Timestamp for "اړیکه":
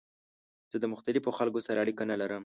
1.83-2.03